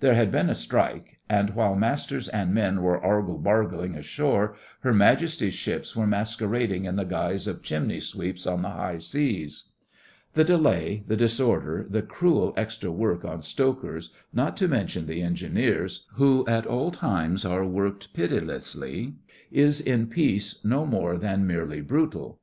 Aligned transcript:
There 0.00 0.12
had 0.12 0.30
been 0.30 0.50
a 0.50 0.54
strike, 0.54 1.20
and 1.30 1.54
while 1.54 1.74
masters 1.74 2.28
and 2.28 2.52
men 2.52 2.82
were 2.82 3.02
argle 3.02 3.38
bargling 3.38 3.94
ashore 3.96 4.54
Her 4.80 4.92
Majesty's 4.92 5.54
ships 5.54 5.96
were 5.96 6.06
masquerading 6.06 6.84
in 6.84 6.96
the 6.96 7.06
guise 7.06 7.46
of 7.46 7.62
chimney 7.62 8.00
sweeps 8.00 8.46
on 8.46 8.60
the 8.60 8.68
high 8.68 8.98
seas. 8.98 9.70
The 10.34 10.44
delay, 10.44 11.02
the 11.06 11.16
disorder, 11.16 11.86
the 11.88 12.02
cruel 12.02 12.52
extra 12.58 12.92
work 12.92 13.24
on 13.24 13.40
stokers, 13.40 14.10
not 14.34 14.54
to 14.58 14.68
mention 14.68 15.06
the 15.06 15.22
engineers, 15.22 16.04
who 16.16 16.46
at 16.46 16.66
all 16.66 16.90
times 16.90 17.46
are 17.46 17.64
worked 17.64 18.12
pitilessly, 18.12 19.14
is 19.50 19.80
in 19.80 20.08
Peace 20.08 20.58
no 20.62 20.84
more 20.84 21.16
than 21.16 21.46
merely 21.46 21.80
brutal. 21.80 22.38